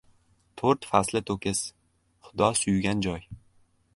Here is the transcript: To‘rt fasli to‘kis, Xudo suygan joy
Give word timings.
To‘rt 0.61 0.87
fasli 0.93 1.21
to‘kis, 1.29 1.61
Xudo 2.29 2.51
suygan 2.63 3.07
joy 3.09 3.25